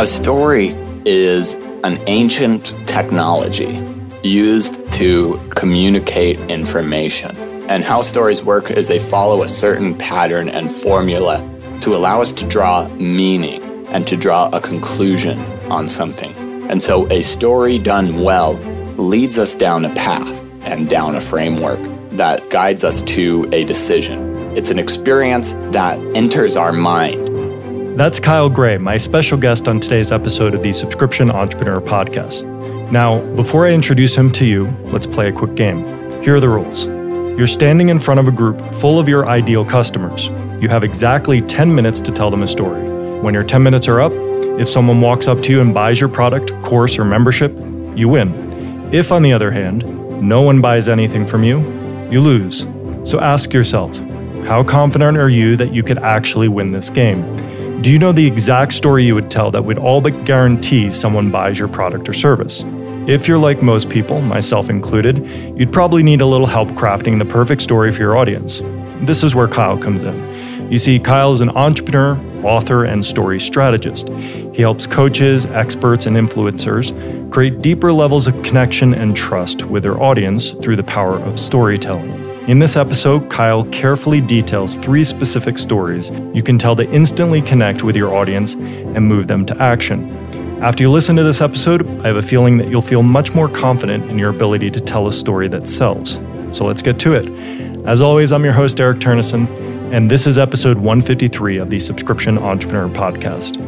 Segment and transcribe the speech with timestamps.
[0.00, 0.68] A story
[1.04, 3.86] is an ancient technology
[4.22, 7.36] used to communicate information.
[7.68, 11.46] And how stories work is they follow a certain pattern and formula
[11.82, 15.38] to allow us to draw meaning and to draw a conclusion
[15.70, 16.32] on something.
[16.70, 18.54] And so a story done well
[18.96, 21.78] leads us down a path and down a framework
[22.12, 24.34] that guides us to a decision.
[24.56, 27.29] It's an experience that enters our mind.
[27.96, 32.44] That's Kyle Gray, my special guest on today's episode of the Subscription Entrepreneur Podcast.
[32.90, 35.84] Now, before I introduce him to you, let's play a quick game.
[36.22, 36.86] Here are the rules.
[37.36, 40.28] You're standing in front of a group full of your ideal customers.
[40.62, 42.80] You have exactly 10 minutes to tell them a story.
[43.20, 44.12] When your 10 minutes are up,
[44.58, 47.52] if someone walks up to you and buys your product, course, or membership,
[47.96, 48.32] you win.
[48.94, 49.82] If, on the other hand,
[50.22, 51.58] no one buys anything from you,
[52.08, 52.66] you lose.
[53.04, 53.94] So ask yourself
[54.46, 57.49] how confident are you that you could actually win this game?
[57.82, 61.30] Do you know the exact story you would tell that would all but guarantee someone
[61.30, 62.62] buys your product or service?
[63.08, 65.26] If you're like most people, myself included,
[65.58, 68.60] you'd probably need a little help crafting the perfect story for your audience.
[69.00, 70.70] This is where Kyle comes in.
[70.70, 74.10] You see, Kyle is an entrepreneur, author, and story strategist.
[74.10, 76.92] He helps coaches, experts, and influencers
[77.32, 82.29] create deeper levels of connection and trust with their audience through the power of storytelling.
[82.50, 87.84] In this episode, Kyle carefully details three specific stories you can tell to instantly connect
[87.84, 90.10] with your audience and move them to action.
[90.60, 93.48] After you listen to this episode, I have a feeling that you'll feel much more
[93.48, 96.18] confident in your ability to tell a story that sells.
[96.50, 97.28] So let's get to it.
[97.86, 99.46] As always, I'm your host, Eric Turnison,
[99.92, 103.58] and this is episode 153 of the Subscription Entrepreneur Podcast.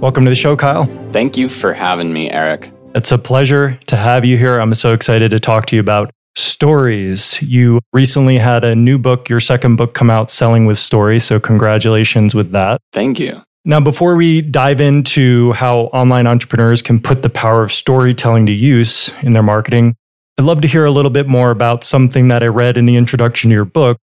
[0.00, 0.86] Welcome to the show, Kyle.
[1.12, 2.72] Thank you for having me, Eric.
[2.92, 4.58] It's a pleasure to have you here.
[4.58, 7.40] I'm so excited to talk to you about stories.
[7.42, 11.24] You recently had a new book, your second book, come out, Selling with Stories.
[11.24, 12.80] So, congratulations with that.
[12.92, 13.42] Thank you.
[13.64, 18.52] Now, before we dive into how online entrepreneurs can put the power of storytelling to
[18.52, 19.96] use in their marketing,
[20.38, 22.96] I'd love to hear a little bit more about something that I read in the
[22.96, 23.98] introduction to your book.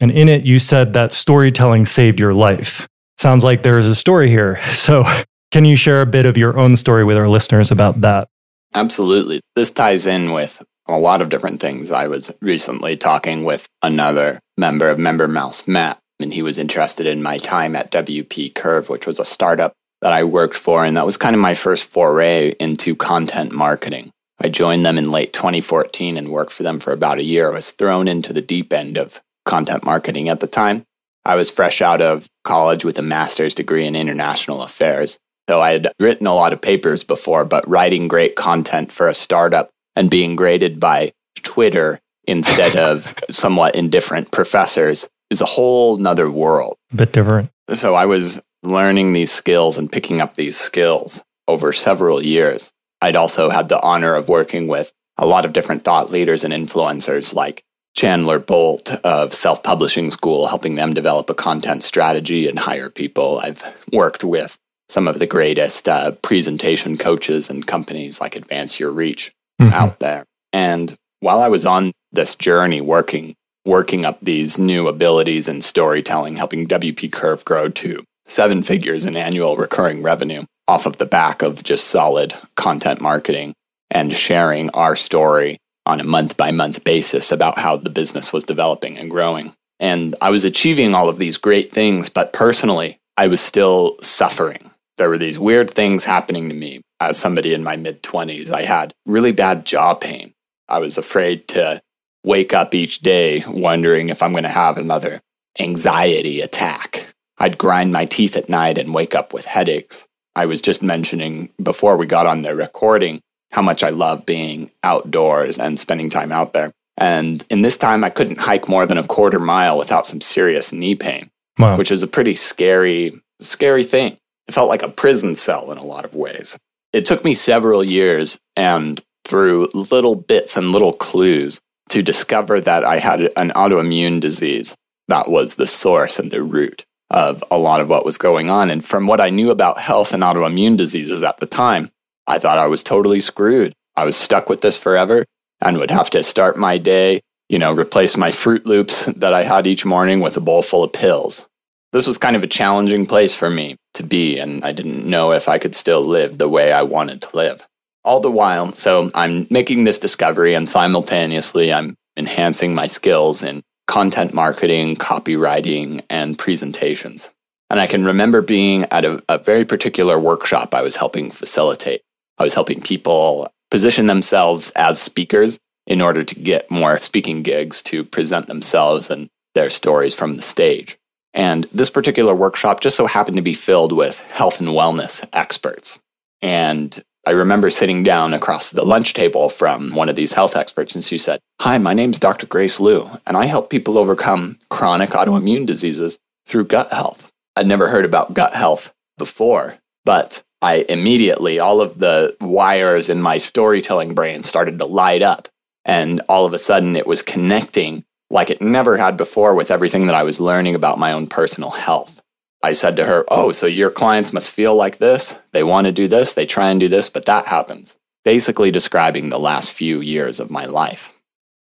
[0.00, 2.86] And in it, you said that storytelling saved your life.
[3.16, 4.60] Sounds like there's a story here.
[4.74, 5.04] So,
[5.52, 8.28] can you share a bit of your own story with our listeners about that?
[8.74, 9.40] Absolutely.
[9.54, 11.90] This ties in with a lot of different things.
[11.90, 17.22] I was recently talking with another member of MemberMouse, Matt, and he was interested in
[17.22, 20.84] my time at WP Curve, which was a startup that I worked for.
[20.84, 24.10] And that was kind of my first foray into content marketing.
[24.38, 27.50] I joined them in late 2014 and worked for them for about a year.
[27.50, 30.84] I was thrown into the deep end of content marketing at the time.
[31.24, 35.18] I was fresh out of college with a master's degree in international affairs.
[35.48, 39.14] So I had written a lot of papers before, but writing great content for a
[39.14, 41.12] startup and being graded by
[41.42, 46.76] Twitter instead of somewhat indifferent professors is a whole nother world.
[46.92, 47.50] A bit different.
[47.68, 52.72] So I was learning these skills and picking up these skills over several years.
[53.00, 56.52] I'd also had the honor of working with a lot of different thought leaders and
[56.52, 57.64] influencers like
[57.94, 63.40] Chandler Bolt of Self Publishing School, helping them develop a content strategy and hire people.
[63.42, 64.58] I've worked with
[64.88, 69.72] some of the greatest uh, presentation coaches and companies like Advance Your Reach mm-hmm.
[69.72, 70.24] out there.
[70.52, 73.34] And while I was on this journey working
[73.66, 79.16] working up these new abilities in storytelling, helping WP Curve grow to seven figures in
[79.16, 83.52] annual recurring revenue off of the back of just solid content marketing
[83.90, 88.44] and sharing our story on a month by month basis about how the business was
[88.44, 89.52] developing and growing.
[89.78, 94.70] And I was achieving all of these great things, but personally, I was still suffering.
[94.96, 98.50] There were these weird things happening to me as somebody in my mid 20s.
[98.50, 100.34] I had really bad jaw pain.
[100.68, 101.80] I was afraid to
[102.24, 105.20] wake up each day wondering if I'm going to have another
[105.60, 107.14] anxiety attack.
[107.38, 110.06] I'd grind my teeth at night and wake up with headaches.
[110.34, 113.20] I was just mentioning before we got on the recording
[113.52, 116.72] how much I love being outdoors and spending time out there.
[116.98, 120.72] And in this time, I couldn't hike more than a quarter mile without some serious
[120.72, 121.76] knee pain, wow.
[121.76, 124.16] which is a pretty scary, scary thing.
[124.48, 126.56] It felt like a prison cell in a lot of ways.
[126.92, 131.60] It took me several years and through little bits and little clues
[131.90, 134.74] to discover that I had an autoimmune disease
[135.08, 138.70] that was the source and the root of a lot of what was going on.
[138.70, 141.88] And from what I knew about health and autoimmune diseases at the time,
[142.26, 143.72] I thought I was totally screwed.
[143.94, 145.24] I was stuck with this forever
[145.60, 149.44] and would have to start my day, you know, replace my Froot Loops that I
[149.44, 151.46] had each morning with a bowl full of pills.
[151.96, 155.32] This was kind of a challenging place for me to be, and I didn't know
[155.32, 157.66] if I could still live the way I wanted to live
[158.04, 163.62] all the while, so I'm making this discovery and simultaneously I'm enhancing my skills in
[163.86, 167.30] content marketing, copywriting, and presentations.
[167.70, 172.02] And I can remember being at a, a very particular workshop I was helping facilitate.
[172.36, 177.82] I was helping people position themselves as speakers in order to get more speaking gigs
[177.84, 180.98] to present themselves and their stories from the stage.
[181.36, 185.98] And this particular workshop just so happened to be filled with health and wellness experts.
[186.40, 190.94] And I remember sitting down across the lunch table from one of these health experts,
[190.94, 192.46] and she said, Hi, my name's Dr.
[192.46, 197.30] Grace Liu, and I help people overcome chronic autoimmune diseases through gut health.
[197.54, 203.20] I'd never heard about gut health before, but I immediately, all of the wires in
[203.20, 205.48] my storytelling brain started to light up.
[205.84, 210.06] And all of a sudden, it was connecting like it never had before with everything
[210.06, 212.20] that I was learning about my own personal health.
[212.62, 215.34] I said to her, Oh, so your clients must feel like this.
[215.52, 217.96] They want to do this, they try and do this, but that happens.
[218.24, 221.12] Basically, describing the last few years of my life.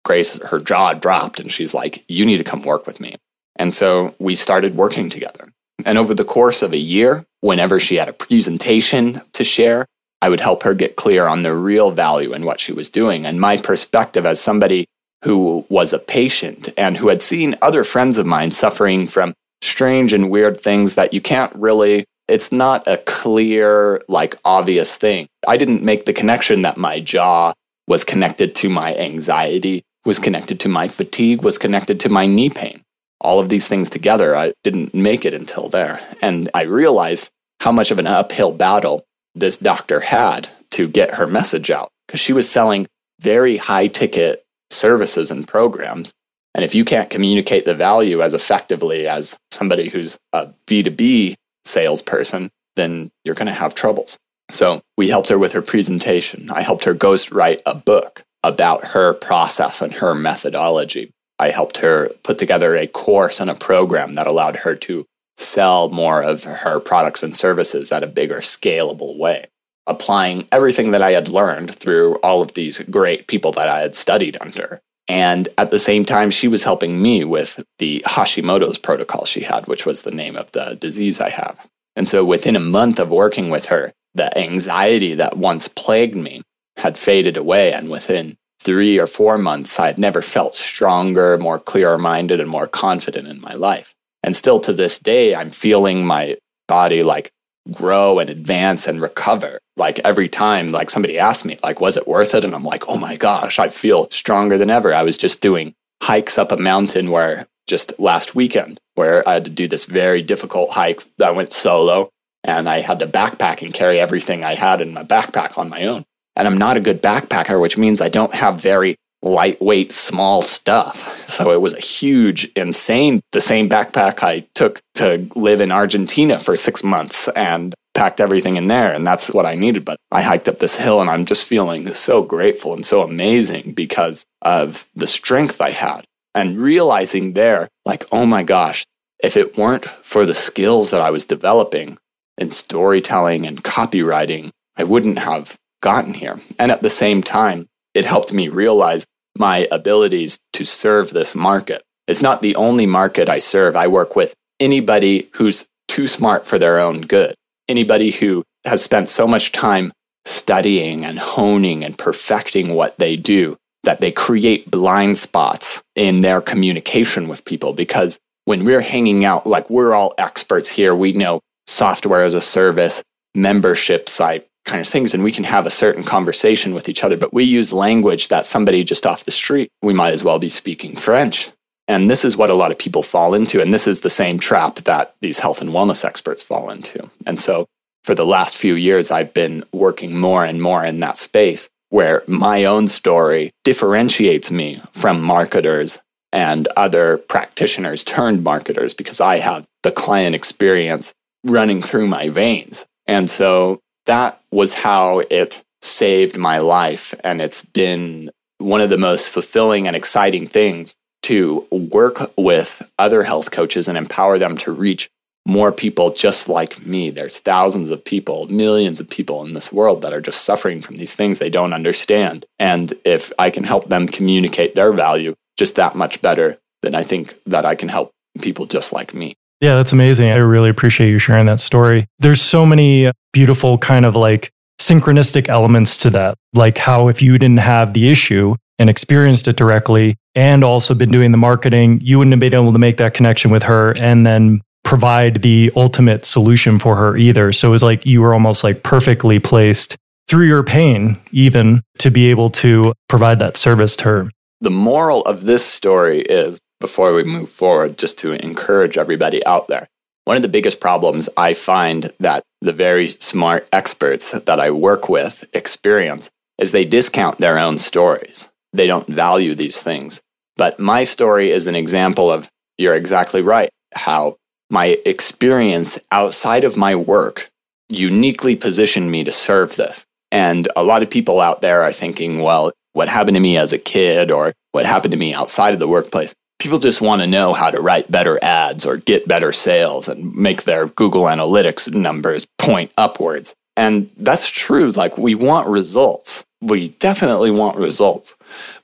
[0.05, 3.15] Grace, her jaw dropped, and she's like, You need to come work with me.
[3.57, 5.49] And so we started working together.
[5.85, 9.85] And over the course of a year, whenever she had a presentation to share,
[10.21, 13.25] I would help her get clear on the real value in what she was doing.
[13.25, 14.85] And my perspective as somebody
[15.25, 20.13] who was a patient and who had seen other friends of mine suffering from strange
[20.13, 25.27] and weird things that you can't really, it's not a clear, like obvious thing.
[25.47, 27.53] I didn't make the connection that my jaw
[27.87, 32.49] was connected to my anxiety, was connected to my fatigue, was connected to my knee
[32.49, 32.81] pain
[33.25, 34.35] all of these things together.
[34.35, 35.99] I didn't make it until there.
[36.21, 37.29] And I realized
[37.61, 42.19] how much of an uphill battle this doctor had to get her message out because
[42.19, 42.85] she was selling
[43.19, 44.44] very high ticket
[44.75, 46.13] services and programs.
[46.53, 51.35] And if you can't communicate the value as effectively as somebody who's a B2B
[51.65, 54.17] salesperson, then you're going to have troubles.
[54.49, 56.49] So we helped her with her presentation.
[56.51, 61.11] I helped her ghostwrite a book about her process and her methodology.
[61.39, 65.05] I helped her put together a course and a program that allowed her to
[65.37, 69.45] sell more of her products and services at a bigger, scalable way,
[69.87, 73.95] applying everything that I had learned through all of these great people that I had
[73.95, 74.81] studied under.
[75.07, 79.67] And at the same time, she was helping me with the Hashimoto's protocol she had,
[79.67, 81.67] which was the name of the disease I have.
[81.95, 86.41] And so within a month of working with her, the anxiety that once plagued me
[86.77, 87.71] had faded away.
[87.71, 92.49] And within three or four months, I had never felt stronger, more clear minded, and
[92.49, 93.93] more confident in my life.
[94.23, 96.37] And still to this day, I'm feeling my
[96.67, 97.31] body like
[97.71, 99.59] grow and advance and recover.
[99.77, 102.43] Like every time, like somebody asked me, like, was it worth it?
[102.43, 104.93] And I'm like, oh my gosh, I feel stronger than ever.
[104.93, 109.45] I was just doing hikes up a mountain where just last weekend, where I had
[109.45, 112.09] to do this very difficult hike that went solo.
[112.43, 115.85] And I had to backpack and carry everything I had in my backpack on my
[115.85, 116.03] own.
[116.35, 121.27] And I'm not a good backpacker, which means I don't have very lightweight, small stuff.
[121.27, 126.37] So it was a huge, insane, the same backpack I took to live in Argentina
[126.37, 128.93] for six months and packed everything in there.
[128.93, 129.85] And that's what I needed.
[129.85, 133.71] But I hiked up this hill and I'm just feeling so grateful and so amazing
[133.71, 136.05] because of the strength I had
[136.35, 138.85] and realizing there, like, oh my gosh,
[139.23, 141.97] if it weren't for the skills that I was developing
[142.37, 146.37] in storytelling and copywriting, I wouldn't have gotten here.
[146.59, 149.05] And at the same time, it helped me realize
[149.37, 151.81] my abilities to serve this market.
[152.07, 153.75] It's not the only market I serve.
[153.75, 157.35] I work with anybody who's too smart for their own good,
[157.67, 159.91] anybody who has spent so much time
[160.25, 166.41] studying and honing and perfecting what they do that they create blind spots in their
[166.41, 167.73] communication with people.
[167.73, 172.41] Because when we're hanging out, like we're all experts here, we know software as a
[172.41, 173.03] service,
[173.35, 177.15] membership site, kind of things and we can have a certain conversation with each other
[177.15, 180.49] but we use language that somebody just off the street we might as well be
[180.49, 181.51] speaking french
[181.87, 184.37] and this is what a lot of people fall into and this is the same
[184.37, 187.65] trap that these health and wellness experts fall into and so
[188.03, 192.23] for the last few years i've been working more and more in that space where
[192.27, 195.99] my own story differentiates me from marketers
[196.31, 201.13] and other practitioners turned marketers because i have the client experience
[201.43, 207.13] running through my veins and so that was how it saved my life.
[207.23, 213.23] And it's been one of the most fulfilling and exciting things to work with other
[213.23, 215.09] health coaches and empower them to reach
[215.47, 217.09] more people just like me.
[217.09, 220.97] There's thousands of people, millions of people in this world that are just suffering from
[220.97, 222.45] these things they don't understand.
[222.59, 227.01] And if I can help them communicate their value just that much better, then I
[227.01, 229.33] think that I can help people just like me.
[229.61, 230.29] Yeah, that's amazing.
[230.29, 232.05] I really appreciate you sharing that story.
[232.19, 236.37] There's so many beautiful kind of like synchronistic elements to that.
[236.53, 241.11] Like how if you didn't have the issue and experienced it directly and also been
[241.11, 244.25] doing the marketing, you wouldn't have been able to make that connection with her and
[244.25, 247.51] then provide the ultimate solution for her either.
[247.51, 252.09] So it was like you were almost like perfectly placed through your pain, even to
[252.09, 254.31] be able to provide that service to her.
[254.61, 259.67] The moral of this story is before we move forward, just to encourage everybody out
[259.67, 259.87] there.
[260.25, 265.07] One of the biggest problems I find that the very smart experts that I work
[265.07, 268.49] with experience is they discount their own stories.
[268.75, 270.21] They don't value these things.
[270.57, 274.37] But my story is an example of, you're exactly right, how
[274.69, 277.49] my experience outside of my work
[277.89, 280.05] uniquely positioned me to serve this.
[280.31, 283.71] And a lot of people out there are thinking, well, what happened to me as
[283.73, 286.33] a kid or what happened to me outside of the workplace?
[286.59, 290.33] People just want to know how to write better ads or get better sales and
[290.33, 293.53] make their Google Analytics numbers point upwards.
[293.77, 294.91] And that's true.
[294.91, 296.43] Like, we want results.
[296.65, 298.35] We definitely want results.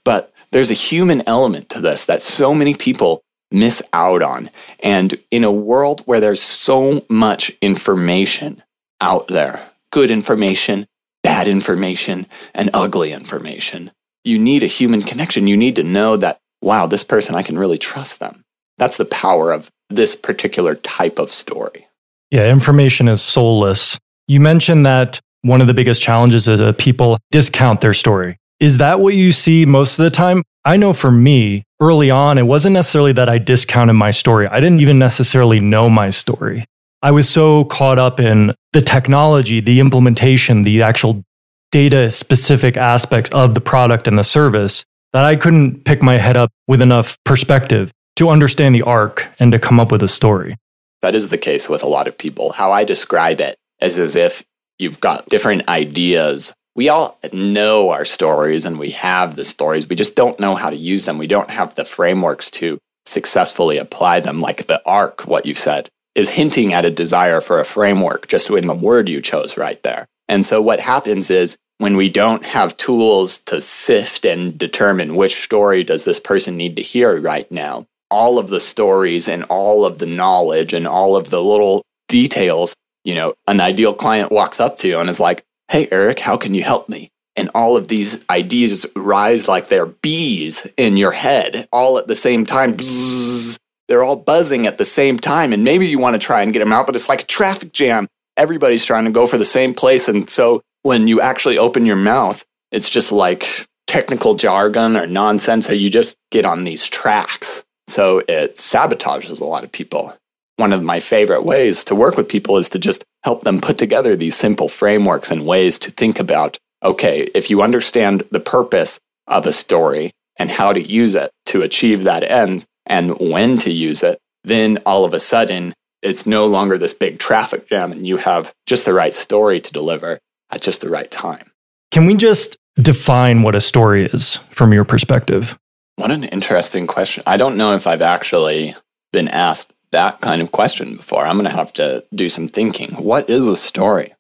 [0.03, 3.21] But there's a human element to this that so many people
[3.51, 4.49] miss out on.
[4.81, 8.61] And in a world where there's so much information
[9.01, 10.85] out there, good information,
[11.23, 13.91] bad information, and ugly information,
[14.23, 15.47] you need a human connection.
[15.47, 18.43] You need to know that, wow, this person, I can really trust them.
[18.77, 21.87] That's the power of this particular type of story.
[22.29, 23.97] Yeah, information is soulless.
[24.27, 28.37] You mentioned that one of the biggest challenges is that people discount their story.
[28.59, 30.43] Is that what you see most of the time?
[30.63, 34.47] I know for me, early on, it wasn't necessarily that I discounted my story.
[34.47, 36.65] I didn't even necessarily know my story.
[37.01, 41.23] I was so caught up in the technology, the implementation, the actual
[41.71, 46.37] data specific aspects of the product and the service that I couldn't pick my head
[46.37, 50.55] up with enough perspective to understand the arc and to come up with a story.
[51.01, 52.53] That is the case with a lot of people.
[52.53, 54.43] How I describe it is as if
[54.81, 56.53] you've got different ideas.
[56.75, 59.87] We all know our stories and we have the stories.
[59.87, 61.17] We just don't know how to use them.
[61.17, 65.89] We don't have the frameworks to successfully apply them, like the arc, what you said,
[66.15, 69.81] is hinting at a desire for a framework just in the word you chose right
[69.83, 70.05] there.
[70.27, 75.43] And so what happens is when we don't have tools to sift and determine which
[75.43, 79.83] story does this person need to hear right now, all of the stories and all
[79.83, 84.59] of the knowledge and all of the little details, you know, an ideal client walks
[84.59, 87.09] up to you and is like, Hey, Eric, how can you help me?
[87.35, 92.15] And all of these ideas rise like they're bees in your head all at the
[92.15, 92.73] same time.
[92.73, 93.57] Bzzz.
[93.87, 95.51] They're all buzzing at the same time.
[95.51, 97.73] And maybe you want to try and get them out, but it's like a traffic
[97.73, 100.07] jam everybody's trying to go for the same place.
[100.07, 105.69] And so when you actually open your mouth, it's just like technical jargon or nonsense,
[105.69, 107.63] or you just get on these tracks.
[107.87, 110.15] So it sabotages a lot of people.
[110.61, 113.79] One of my favorite ways to work with people is to just help them put
[113.79, 118.99] together these simple frameworks and ways to think about okay, if you understand the purpose
[119.25, 123.71] of a story and how to use it to achieve that end and when to
[123.71, 128.05] use it, then all of a sudden it's no longer this big traffic jam and
[128.05, 130.19] you have just the right story to deliver
[130.51, 131.51] at just the right time.
[131.89, 135.57] Can we just define what a story is from your perspective?
[135.95, 137.23] What an interesting question.
[137.25, 138.75] I don't know if I've actually
[139.11, 141.25] been asked that kind of question before.
[141.25, 142.91] I'm going to have to do some thinking.
[142.95, 144.13] What is a story?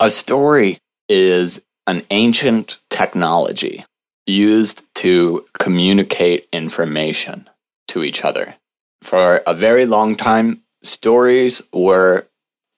[0.00, 0.78] A story
[1.08, 3.84] is an ancient technology
[4.26, 7.48] used to communicate information
[7.88, 8.56] to each other.
[9.02, 12.26] For a very long time, stories were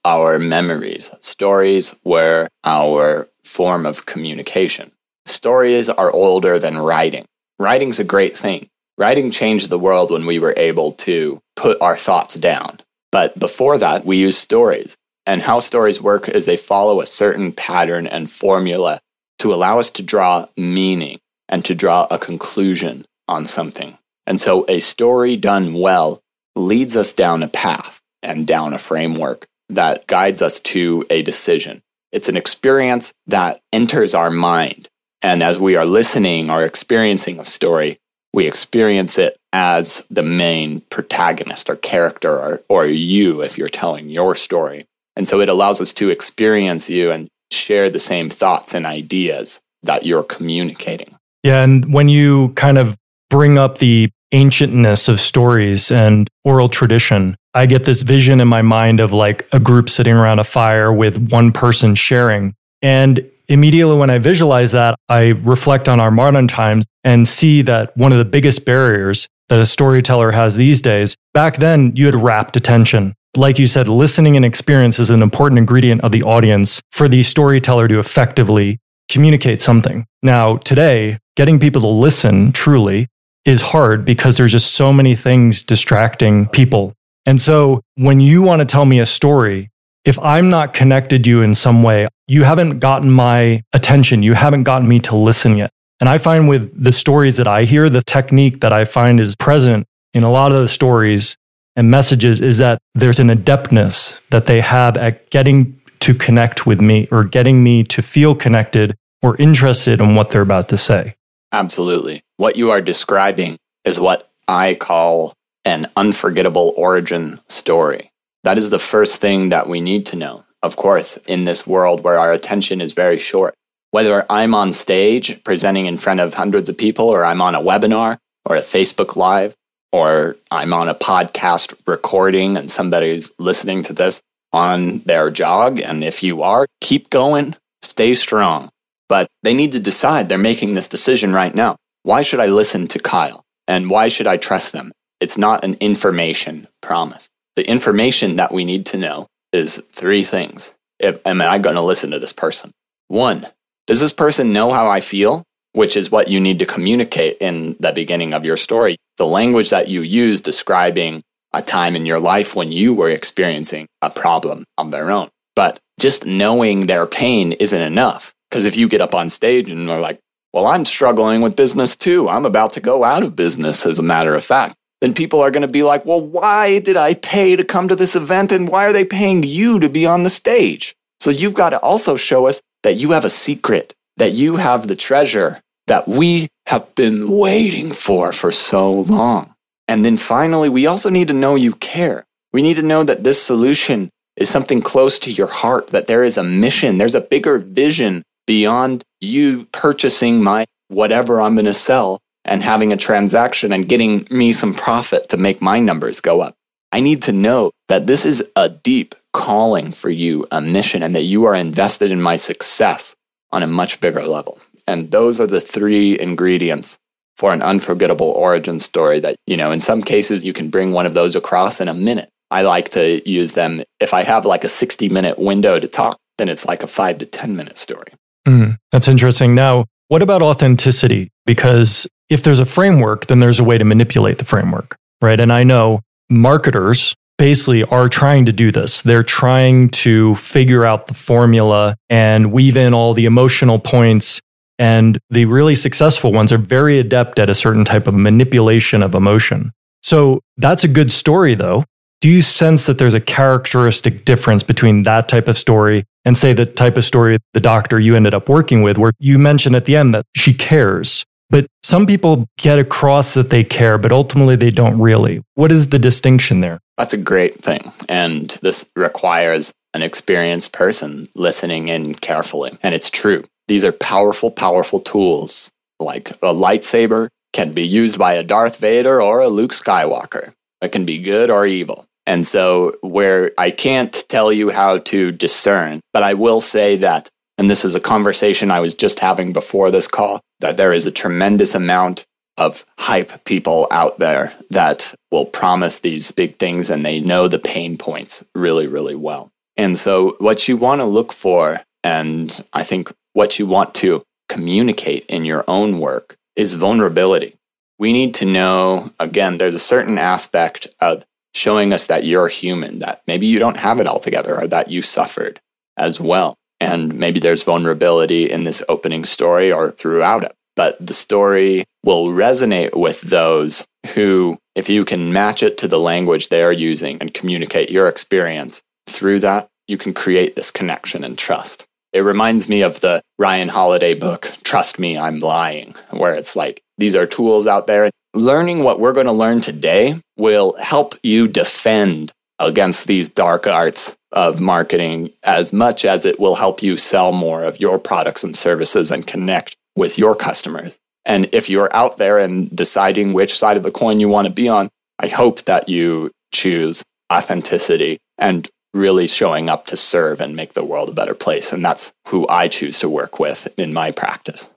[0.04, 1.10] our memories.
[1.20, 4.92] Stories were our form of communication.
[5.24, 7.24] Stories are older than writing.
[7.58, 8.68] Writing's a great thing.
[8.98, 12.78] Writing changed the world when we were able to put our thoughts down.
[13.12, 14.96] But before that, we used stories.
[15.26, 19.00] And how stories work is they follow a certain pattern and formula
[19.40, 23.98] to allow us to draw meaning and to draw a conclusion on something.
[24.26, 26.22] And so a story done well
[26.54, 31.82] leads us down a path and down a framework that guides us to a decision.
[32.12, 34.88] It's an experience that enters our mind.
[35.22, 37.98] And as we are listening or experiencing a story,
[38.36, 44.10] we experience it as the main protagonist or character or, or you if you're telling
[44.10, 44.84] your story.
[45.16, 49.60] And so it allows us to experience you and share the same thoughts and ideas
[49.82, 51.16] that you're communicating.
[51.42, 51.62] Yeah.
[51.62, 52.98] And when you kind of
[53.30, 57.36] bring up the ancientness of stories and oral tradition.
[57.54, 60.92] I get this vision in my mind of like a group sitting around a fire
[60.92, 62.54] with one person sharing.
[62.82, 67.96] And immediately when I visualize that, I reflect on our modern times and see that
[67.96, 72.14] one of the biggest barriers that a storyteller has these days, back then you had
[72.14, 73.14] rapt attention.
[73.36, 77.22] Like you said, listening and experience is an important ingredient of the audience for the
[77.22, 80.06] storyteller to effectively communicate something.
[80.22, 83.08] Now, today, getting people to listen truly
[83.44, 86.92] is hard because there's just so many things distracting people.
[87.26, 89.70] And so when you want to tell me a story,
[90.06, 94.22] if I'm not connected you in some way, you haven't gotten my attention.
[94.22, 95.70] You haven't gotten me to listen yet.
[95.98, 99.34] And I find with the stories that I hear, the technique that I find is
[99.34, 101.36] present in a lot of the stories
[101.74, 106.80] and messages is that there's an adeptness that they have at getting to connect with
[106.80, 111.16] me or getting me to feel connected or interested in what they're about to say.
[111.52, 112.22] Absolutely.
[112.36, 115.32] What you are describing is what I call
[115.64, 118.10] an unforgettable origin story.
[118.46, 120.44] That is the first thing that we need to know.
[120.62, 123.54] Of course, in this world where our attention is very short,
[123.90, 127.60] whether I'm on stage presenting in front of hundreds of people, or I'm on a
[127.60, 129.56] webinar or a Facebook Live,
[129.90, 134.22] or I'm on a podcast recording and somebody's listening to this
[134.52, 135.80] on their jog.
[135.80, 138.68] And if you are, keep going, stay strong.
[139.08, 141.74] But they need to decide they're making this decision right now.
[142.04, 143.42] Why should I listen to Kyle?
[143.66, 144.92] And why should I trust them?
[145.18, 147.28] It's not an information promise.
[147.56, 150.72] The information that we need to know is three things.
[150.98, 152.70] If, am I going to listen to this person?
[153.08, 153.46] One,
[153.86, 155.42] does this person know how I feel?
[155.72, 158.96] Which is what you need to communicate in the beginning of your story.
[159.18, 161.22] The language that you use describing
[161.52, 165.28] a time in your life when you were experiencing a problem of their own.
[165.54, 168.34] But just knowing their pain isn't enough.
[168.50, 170.18] Because if you get up on stage and are like,
[170.52, 172.28] well, I'm struggling with business too.
[172.28, 174.74] I'm about to go out of business, as a matter of fact.
[175.00, 177.96] Then people are going to be like, well, why did I pay to come to
[177.96, 180.94] this event and why are they paying you to be on the stage?
[181.20, 184.88] So you've got to also show us that you have a secret, that you have
[184.88, 189.54] the treasure that we have been waiting for for so long.
[189.86, 192.24] And then finally, we also need to know you care.
[192.52, 196.24] We need to know that this solution is something close to your heart, that there
[196.24, 201.72] is a mission, there's a bigger vision beyond you purchasing my whatever I'm going to
[201.72, 206.40] sell and having a transaction and getting me some profit to make my numbers go
[206.40, 206.54] up.
[206.92, 211.14] I need to know that this is a deep calling for you, a mission, and
[211.14, 213.14] that you are invested in my success
[213.52, 214.58] on a much bigger level.
[214.86, 216.96] And those are the three ingredients
[217.36, 221.06] for an unforgettable origin story that, you know, in some cases you can bring one
[221.06, 222.30] of those across in a minute.
[222.50, 223.82] I like to use them.
[224.00, 227.18] If I have like a 60 minute window to talk, then it's like a five
[227.18, 228.06] to 10 minute story.
[228.46, 229.54] Mm, that's interesting.
[229.54, 231.30] Now, what about authenticity?
[231.44, 235.38] Because if there's a framework, then there's a way to manipulate the framework, right?
[235.38, 239.02] And I know marketers basically are trying to do this.
[239.02, 244.40] They're trying to figure out the formula and weave in all the emotional points.
[244.78, 249.14] And the really successful ones are very adept at a certain type of manipulation of
[249.14, 249.72] emotion.
[250.02, 251.84] So that's a good story, though.
[252.20, 256.54] Do you sense that there's a characteristic difference between that type of story and, say,
[256.54, 259.84] the type of story the doctor you ended up working with, where you mentioned at
[259.84, 261.24] the end that she cares?
[261.48, 265.42] But some people get across that they care, but ultimately they don't really.
[265.54, 266.80] What is the distinction there?
[266.98, 267.92] That's a great thing.
[268.08, 272.76] And this requires an experienced person listening in carefully.
[272.82, 273.44] And it's true.
[273.68, 275.70] These are powerful, powerful tools.
[275.98, 280.52] Like a lightsaber can be used by a Darth Vader or a Luke Skywalker.
[280.82, 282.04] It can be good or evil.
[282.26, 287.30] And so, where I can't tell you how to discern, but I will say that,
[287.56, 291.06] and this is a conversation I was just having before this call, that there is
[291.06, 297.04] a tremendous amount of hype people out there that will promise these big things and
[297.04, 299.50] they know the pain points really, really well.
[299.76, 304.22] And so, what you want to look for, and I think what you want to
[304.48, 307.56] communicate in your own work, is vulnerability.
[307.98, 312.98] We need to know, again, there's a certain aspect of showing us that you're human,
[313.00, 315.60] that maybe you don't have it all together or that you suffered
[315.96, 316.56] as well.
[316.80, 322.28] And maybe there's vulnerability in this opening story or throughout it but the story will
[322.28, 323.84] resonate with those
[324.14, 328.06] who, if you can match it to the language they are using and communicate your
[328.06, 331.86] experience through that, you can create this connection and trust.
[332.12, 336.82] It reminds me of the Ryan Holiday book, Trust Me, I'm Lying, where it's like
[336.98, 338.10] these are tools out there.
[338.34, 344.16] Learning what we're going to learn today will help you defend against these dark arts
[344.32, 348.56] of marketing as much as it will help you sell more of your products and
[348.56, 350.98] services and connect with your customers.
[351.24, 354.52] And if you're out there and deciding which side of the coin you want to
[354.52, 354.88] be on,
[355.18, 360.84] I hope that you choose authenticity and really showing up to serve and make the
[360.84, 361.72] world a better place.
[361.72, 364.68] And that's who I choose to work with in my practice.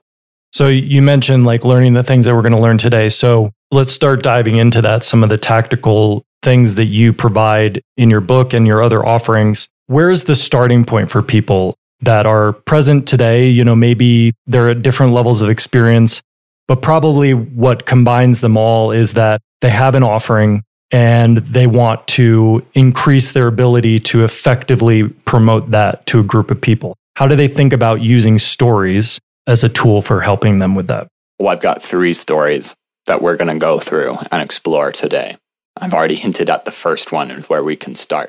[0.52, 3.08] So you mentioned like learning the things that we're going to learn today.
[3.08, 8.10] So let's start diving into that, some of the tactical things that you provide in
[8.10, 9.68] your book and your other offerings.
[9.86, 13.48] Where's the starting point for people that are present today.
[13.48, 16.22] You know, maybe they're at different levels of experience,
[16.68, 22.06] but probably what combines them all is that they have an offering, and they want
[22.08, 26.96] to increase their ability to effectively promote that to a group of people.
[27.16, 31.08] How do they think about using stories as a tool for helping them with that?
[31.38, 32.74] Well, I've got three stories
[33.06, 35.36] that we're going to go through and explore today.
[35.80, 38.28] I've already hinted at the first one and where we can start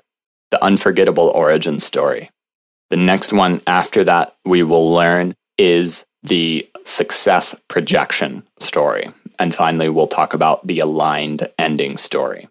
[0.52, 2.30] the unforgettable origin story.
[2.90, 9.10] The next one after that we will learn is the success projection story.
[9.38, 12.48] And finally, we'll talk about the aligned ending story.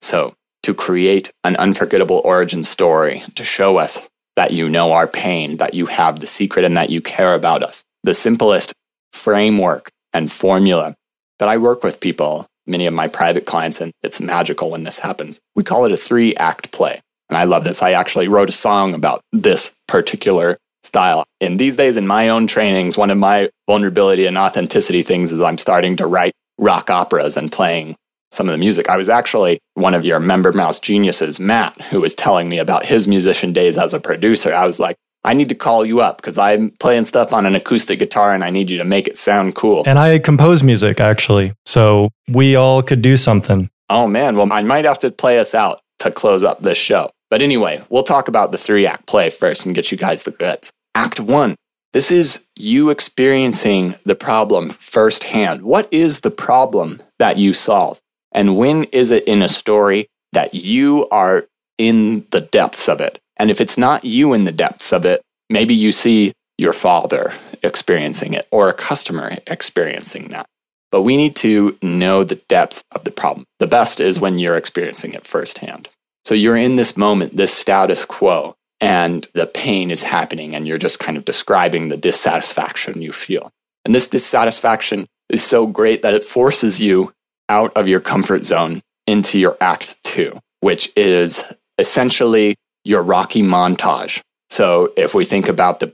[0.00, 4.00] So, to create an unforgettable origin story to show us
[4.36, 7.62] that you know our pain, that you have the secret, and that you care about
[7.62, 8.72] us, the simplest
[9.12, 10.94] framework and formula
[11.38, 14.98] that I work with people, many of my private clients, and it's magical when this
[14.98, 15.40] happens.
[15.54, 17.00] We call it a three act play.
[17.28, 17.82] And I love this.
[17.82, 21.24] I actually wrote a song about this particular style.
[21.40, 25.40] And these days in my own trainings, one of my vulnerability and authenticity things is
[25.40, 27.96] I'm starting to write rock operas and playing
[28.30, 28.88] some of the music.
[28.88, 33.08] I was actually one of your MemberMouse geniuses, Matt, who was telling me about his
[33.08, 34.52] musician days as a producer.
[34.52, 37.54] I was like, I need to call you up because I'm playing stuff on an
[37.54, 39.82] acoustic guitar and I need you to make it sound cool.
[39.86, 41.52] And I compose music actually.
[41.66, 43.68] So we all could do something.
[43.90, 47.10] Oh man, well, I might have to play us out to close up this show.
[47.30, 50.30] But anyway, we'll talk about the three act play first and get you guys the
[50.30, 50.70] goods.
[50.94, 51.56] Act one.
[51.92, 55.62] This is you experiencing the problem firsthand.
[55.62, 57.98] What is the problem that you solve?
[58.32, 61.46] And when is it in a story that you are
[61.78, 63.18] in the depths of it?
[63.38, 67.32] And if it's not you in the depths of it, maybe you see your father
[67.62, 70.46] experiencing it or a customer experiencing that.
[70.90, 73.44] But we need to know the depth of the problem.
[73.58, 75.88] The best is when you're experiencing it firsthand.
[76.24, 80.78] So you're in this moment, this status quo, and the pain is happening, and you're
[80.78, 83.50] just kind of describing the dissatisfaction you feel.
[83.84, 87.12] And this dissatisfaction is so great that it forces you
[87.48, 91.44] out of your comfort zone into your act two, which is
[91.78, 92.56] essentially
[92.88, 94.20] your Rocky montage.
[94.50, 95.86] So if we think about the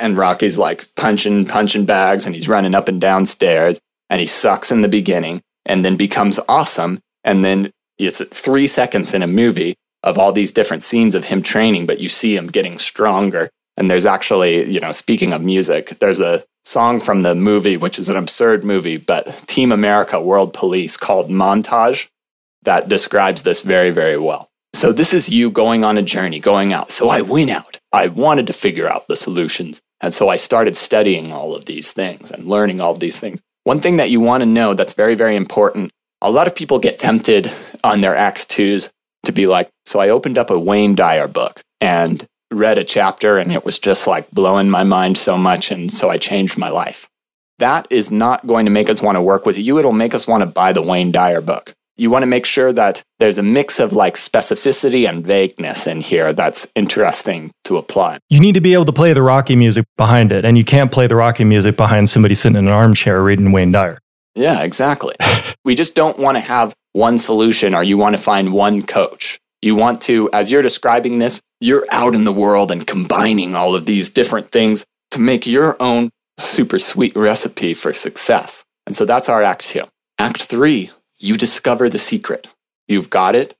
[0.00, 4.26] and Rocky's like punching, punching bags and he's running up and down stairs and he
[4.26, 7.00] sucks in the beginning and then becomes awesome.
[7.22, 11.42] And then it's three seconds in a movie of all these different scenes of him
[11.42, 13.50] training, but you see him getting stronger.
[13.76, 17.98] And there's actually, you know, speaking of music, there's a song from the movie, which
[17.98, 22.08] is an absurd movie, but Team America World Police called Montage
[22.62, 24.49] that describes this very, very well.
[24.72, 26.90] So this is you going on a journey, going out.
[26.90, 27.78] So I went out.
[27.92, 29.80] I wanted to figure out the solutions.
[30.00, 33.40] And so I started studying all of these things and learning all of these things.
[33.64, 35.90] One thing that you want to know that's very, very important.
[36.22, 37.50] A lot of people get tempted
[37.84, 38.88] on their Act 2s
[39.24, 43.38] to be like, so I opened up a Wayne Dyer book and read a chapter
[43.38, 45.70] and it was just like blowing my mind so much.
[45.70, 47.08] And so I changed my life.
[47.58, 49.78] That is not going to make us want to work with you.
[49.78, 52.72] It'll make us want to buy the Wayne Dyer book you want to make sure
[52.72, 58.18] that there's a mix of like specificity and vagueness in here that's interesting to apply.
[58.30, 60.90] You need to be able to play the Rocky music behind it, and you can't
[60.90, 63.98] play the Rocky music behind somebody sitting in an armchair reading Wayne Dyer.
[64.34, 65.14] Yeah, exactly.
[65.64, 69.38] we just don't want to have one solution or you want to find one coach.
[69.62, 73.74] You want to, as you're describing this, you're out in the world and combining all
[73.74, 76.08] of these different things to make your own
[76.38, 78.64] super sweet recipe for success.
[78.86, 79.84] And so that's our act two.
[80.18, 82.48] Act three you discover the secret.
[82.88, 83.54] You've got it,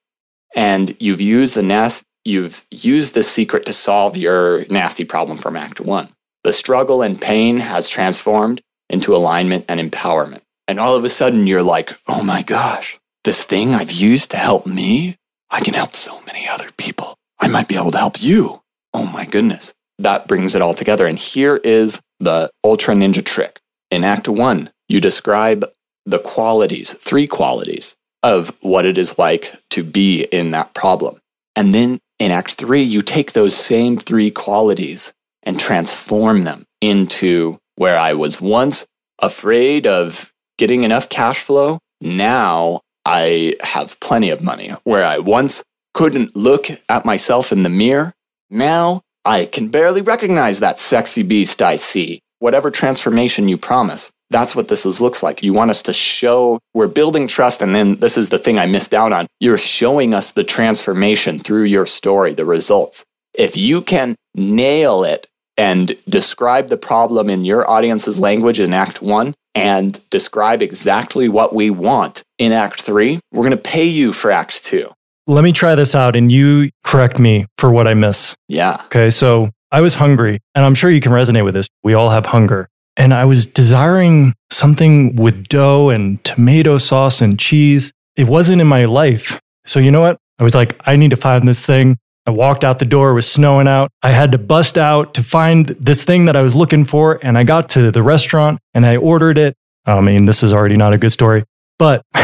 [0.57, 2.05] and you've used the nest.
[2.25, 6.09] You've used the secret to solve your nasty problem from Act One.
[6.43, 10.43] The struggle and pain has transformed into alignment and empowerment.
[10.67, 14.37] And all of a sudden, you're like, oh my gosh, this thing I've used to
[14.37, 15.17] help me,
[15.51, 17.15] I can help so many other people.
[17.41, 18.63] I might be able to help you.
[18.95, 19.73] Oh my goodness.
[19.99, 21.07] That brings it all together.
[21.07, 23.61] And here is the Ultra Ninja trick.
[23.91, 25.65] In Act One, you describe
[26.07, 31.19] the qualities, three qualities of what it is like to be in that problem.
[31.57, 37.59] And then in Act Three, you take those same three qualities and transform them into
[37.77, 38.87] where I was once
[39.23, 41.79] afraid of getting enough cash flow.
[42.01, 44.71] Now I have plenty of money.
[44.85, 45.63] Where I once
[45.95, 48.13] couldn't look at myself in the mirror,
[48.51, 52.21] now I can barely recognize that sexy beast I see.
[52.39, 55.43] Whatever transformation you promise, that's what this is, looks like.
[55.43, 57.63] You want us to show we're building trust.
[57.63, 59.27] And then this is the thing I missed out on.
[59.41, 63.05] You're showing us the transformation through your story, the results.
[63.35, 69.03] If you can nail it and describe the problem in your audience's language in Act
[69.03, 74.13] One and describe exactly what we want in Act Three, we're going to pay you
[74.13, 74.89] for Act Two.
[75.27, 78.35] Let me try this out and you correct me for what I miss.
[78.49, 78.81] Yeah.
[78.87, 79.11] Okay.
[79.11, 81.69] So I was hungry, and I'm sure you can resonate with this.
[81.85, 82.69] We all have hunger.
[83.01, 87.95] And I was desiring something with dough and tomato sauce and cheese.
[88.15, 89.41] it wasn't in my life.
[89.65, 90.19] So, you know what?
[90.39, 91.97] I was like, I need to find this thing.
[92.27, 93.91] I walked out the door, it was snowing out.
[94.03, 97.19] I had to bust out to find this thing that I was looking for.
[97.23, 99.55] And I got to the restaurant and I ordered it.
[99.87, 101.43] I mean, this is already not a good story,
[101.79, 102.03] but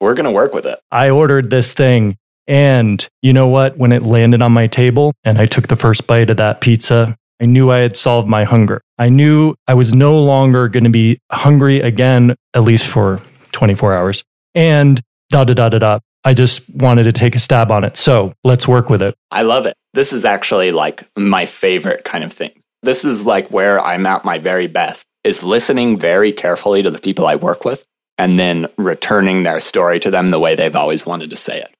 [0.00, 0.78] we're going to work with it.
[0.90, 2.16] I ordered this thing.
[2.46, 3.76] And you know what?
[3.76, 7.14] When it landed on my table and I took the first bite of that pizza,
[7.40, 8.80] I knew I had solved my hunger.
[8.98, 13.20] I knew I was no longer going to be hungry again, at least for
[13.52, 14.24] 24 hours.
[14.54, 15.98] And da da da da da.
[16.24, 17.96] I just wanted to take a stab on it.
[17.96, 19.14] So let's work with it.
[19.30, 19.74] I love it.
[19.92, 22.50] This is actually like my favorite kind of thing.
[22.82, 27.00] This is like where I'm at my very best is listening very carefully to the
[27.00, 27.84] people I work with
[28.18, 31.72] and then returning their story to them the way they've always wanted to say it.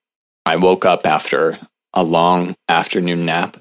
[0.44, 1.58] I woke up after
[1.92, 3.56] a long afternoon nap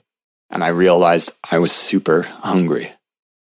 [0.55, 2.93] and I realized I was super hungry.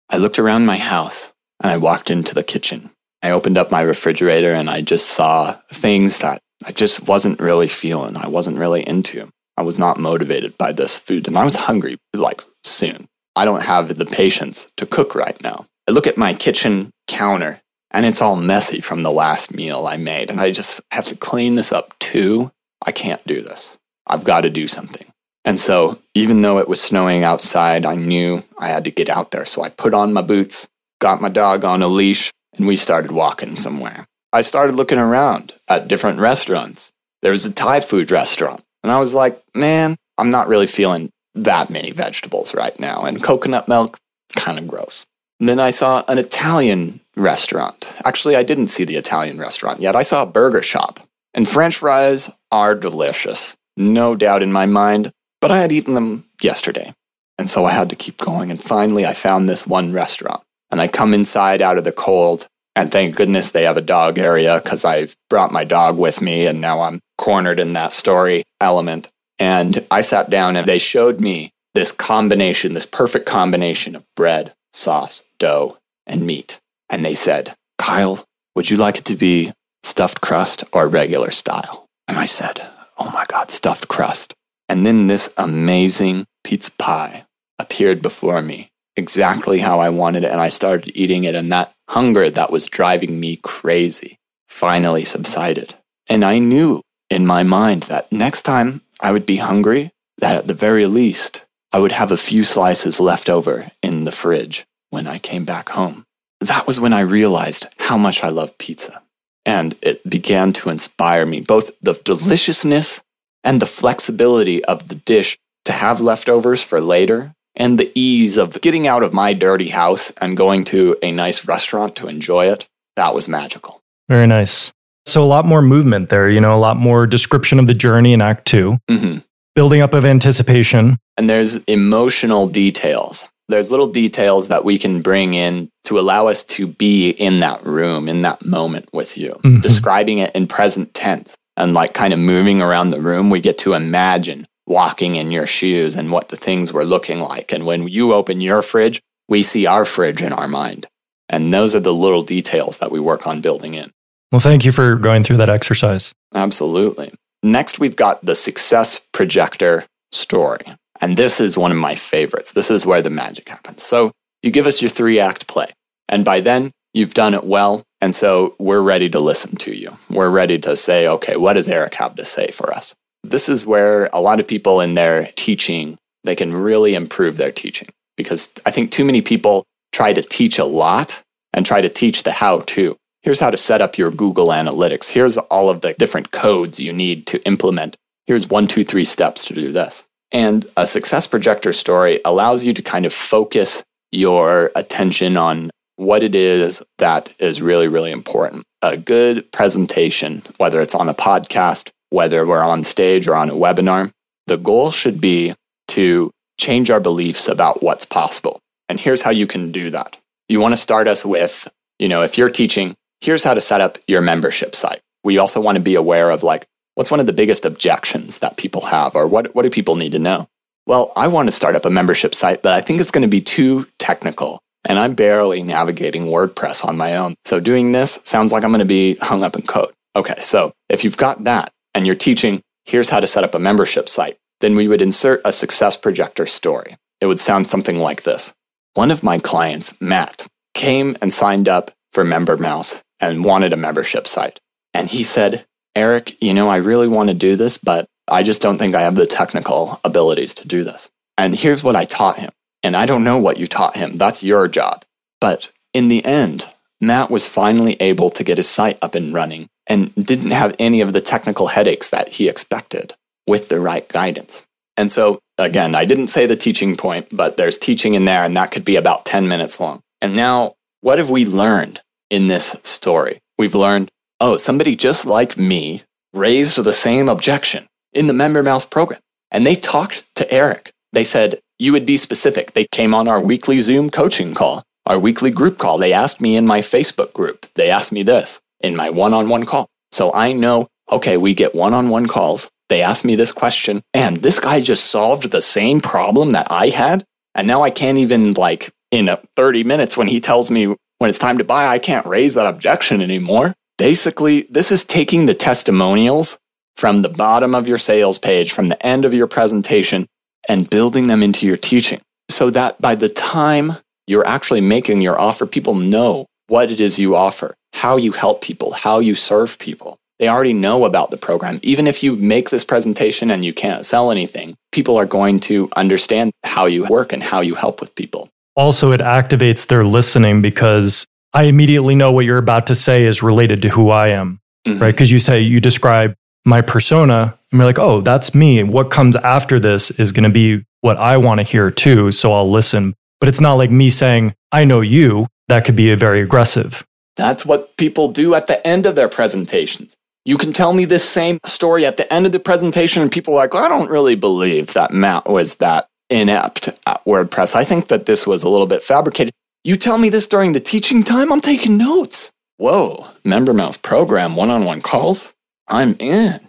[0.10, 1.32] I looked around my house
[1.64, 2.92] and I walked into the kitchen.
[3.24, 7.70] I opened up my refrigerator and I just saw things that I just wasn't really
[7.70, 8.18] feeling.
[8.18, 9.30] I wasn't really into.
[9.56, 13.08] I was not motivated by this food and I was hungry like soon.
[13.38, 15.66] I don't have the patience to cook right now.
[15.88, 19.96] I look at my kitchen counter and it's all messy from the last meal I
[19.96, 22.52] made and I just have to clean this up too.
[22.86, 23.78] I can't do this.
[24.06, 25.08] I've got to do something.
[25.48, 29.32] And so, even though it was snowing outside, I knew I had to get out
[29.32, 29.46] there.
[29.46, 30.68] So I put on my boots,
[31.00, 34.06] got my dog on a leash, and we started walking somewhere.
[34.34, 36.92] I started looking around at different restaurants.
[37.22, 38.62] There was a Thai food restaurant.
[38.84, 43.04] And I was like, man, I'm not really feeling that many vegetables right now.
[43.04, 43.98] And coconut milk,
[44.36, 45.06] kind of gross.
[45.40, 47.88] And then I saw an Italian restaurant.
[48.04, 49.96] Actually, I didn't see the Italian restaurant yet.
[49.96, 51.00] I saw a burger shop.
[51.34, 53.56] And french fries are delicious.
[53.78, 55.14] No doubt in my mind.
[55.48, 56.94] But I had eaten them yesterday.
[57.38, 58.52] And so I had to keep going.
[58.52, 60.44] And finally, I found this one restaurant.
[60.72, 62.48] And I come inside out of the cold.
[62.76, 66.48] And thank goodness they have a dog area because I've brought my dog with me.
[66.48, 69.08] And now I'm cornered in that story element.
[69.40, 74.54] And I sat down and they showed me this combination, this perfect combination of bread,
[74.74, 76.60] sauce, dough, and meat.
[76.90, 81.86] And they said, Kyle, would you like it to be stuffed crust or regular style?
[82.06, 82.60] And I said,
[82.98, 84.34] Oh my God, stuffed crust.
[84.70, 87.26] And then this amazing pizza pie
[87.60, 90.32] appeared before me, exactly how I wanted it.
[90.32, 91.36] And I started eating it.
[91.36, 95.76] And that hunger that was driving me crazy finally subsided.
[96.10, 100.48] And I knew in my mind that next time I would be hungry, that at
[100.48, 105.06] the very least, I would have a few slices left over in the fridge when
[105.06, 106.06] I came back home.
[106.40, 109.02] That was when I realized how much I love pizza.
[109.46, 113.02] And it began to inspire me, both the deliciousness
[113.44, 118.62] and the flexibility of the dish to have leftovers for later, and the ease of
[118.62, 122.68] getting out of my dirty house and going to a nice restaurant to enjoy it,
[122.96, 123.82] that was magical.
[124.08, 124.72] Very nice.
[125.06, 128.14] So, a lot more movement there, you know, a lot more description of the journey
[128.14, 129.20] in Act 2 mm-hmm.
[129.56, 130.98] building up of anticipation.
[131.16, 133.28] And there's emotional details.
[133.50, 137.64] There's little details that we can bring in to allow us to be in that
[137.64, 139.62] room, in that moment with you, mm-hmm.
[139.62, 143.58] describing it in present tense and like kind of moving around the room, we get
[143.60, 147.52] to imagine walking in your shoes and what the things were looking like.
[147.52, 150.86] And when you open your fridge, we see our fridge in our mind.
[151.28, 153.92] And those are the little details that we work on building in.
[154.32, 156.14] Well, thank you for going through that exercise.
[156.34, 157.12] Absolutely.
[157.44, 160.66] Next, we've got the success projector story.
[161.02, 162.52] And this is one of my favorites.
[162.52, 163.84] This is where the magic happens.
[163.84, 165.68] So you give us your three act play.
[166.10, 167.84] And by then, you've done it well.
[168.02, 169.92] And so we're ready to listen to you.
[170.10, 172.96] We're ready to say, okay, what does Eric have to say for us?
[173.24, 177.52] This is where a lot of people in their teaching, they can really improve their
[177.52, 181.90] teaching because I think too many people try to teach a lot and try to
[181.90, 182.96] teach the how to.
[183.24, 185.10] Here's how to set up your Google Analytics.
[185.10, 187.96] Here's all of the different codes you need to implement.
[188.26, 190.06] Here's one, two, three steps to do this.
[190.32, 196.24] And a success projector story allows you to kind of focus your attention on what
[196.24, 198.64] it is that is really, really important.
[198.82, 203.54] A good presentation, whether it's on a podcast, whether we're on stage or on a
[203.54, 204.12] webinar,
[204.46, 205.54] the goal should be
[205.90, 208.60] to change our beliefs about what's possible.
[208.88, 210.18] And here's how you can do that.
[210.48, 211.68] You want to start us with,
[212.00, 215.02] you know, if you're teaching, here's how to set up your membership site.
[215.24, 218.58] We also want to be aware of like, what's one of the biggest objections that
[218.58, 220.48] people have or what, what do people need to know?
[220.86, 223.28] Well, I want to start up a membership site, but I think it's going to
[223.28, 227.36] be too technical and I'm barely navigating WordPress on my own.
[227.46, 229.94] So doing this sounds like I'm going to be hung up in code.
[230.16, 233.60] Okay, so if you've got that and you're teaching, here's how to set up a
[233.60, 236.96] membership site, then we would insert a success projector story.
[237.22, 238.54] It would sound something like this.
[238.94, 244.26] One of my clients, Matt, came and signed up for MemberMouse and wanted a membership
[244.26, 244.60] site.
[244.94, 248.62] And he said, Eric, you know, I really want to do this, but I just
[248.62, 251.10] don't think I have the technical abilities to do this.
[251.38, 252.52] And here's what I taught him.
[252.84, 254.16] And I don't know what you taught him.
[254.16, 255.04] That's your job.
[255.40, 256.66] But in the end,
[257.02, 261.02] Matt was finally able to get his site up and running and didn't have any
[261.02, 263.14] of the technical headaches that he expected
[263.48, 264.64] with the right guidance.
[264.98, 268.58] And so, again, I didn't say the teaching point, but there's teaching in there, and
[268.58, 270.02] that could be about 10 minutes long.
[270.22, 273.40] And now, what have we learned in this story?
[273.58, 274.10] We've learned,
[274.40, 276.02] oh, somebody just like me
[276.34, 279.20] raised the same objection in the MemberMouse program.
[279.52, 280.92] And they talked to Eric.
[281.14, 282.74] They said, you would be specific.
[282.74, 285.98] They came on our weekly Zoom coaching call, our weekly group call.
[285.98, 287.66] They asked me in my Facebook group.
[287.76, 289.88] They asked me this in my one on one call.
[290.12, 292.70] So I know, okay, we get one on one calls.
[292.90, 296.88] They asked me this question, and this guy just solved the same problem that I
[296.88, 297.26] had.
[297.54, 301.40] And now I can't even, like, in 30 minutes when he tells me when it's
[301.40, 303.74] time to buy, I can't raise that objection anymore.
[303.98, 306.58] Basically, this is taking the testimonials
[306.96, 310.28] from the bottom of your sales page, from the end of your presentation,
[310.68, 315.40] and building them into your teaching so that by the time you're actually making your
[315.40, 319.80] offer, people know what it is you offer, how you help people, how you serve
[319.80, 320.18] people.
[320.40, 321.80] They already know about the program.
[321.82, 325.90] Even if you make this presentation and you can't sell anything, people are going to
[325.96, 328.50] understand how you work and how you help with people.
[328.76, 333.42] Also, it activates their listening because I immediately know what you're about to say is
[333.42, 335.02] related to who I am, mm-hmm.
[335.02, 335.12] right?
[335.12, 336.36] Because you say you describe
[336.68, 338.84] my persona, and we're like, oh, that's me.
[338.84, 342.32] What comes after this is going to be what I want to hear too.
[342.32, 343.16] So I'll listen.
[343.40, 345.48] But it's not like me saying, I know you.
[345.70, 347.06] That could be very aggressive.
[347.36, 350.16] That's what people do at the end of their presentations.
[350.46, 353.54] You can tell me this same story at the end of the presentation, and people
[353.54, 357.76] are like, well, I don't really believe that Matt was that inept at WordPress.
[357.76, 359.52] I think that this was a little bit fabricated.
[359.84, 362.50] You tell me this during the teaching time, I'm taking notes.
[362.78, 365.54] Whoa, MemberMouse program one on one calls?
[365.88, 366.60] I'm in.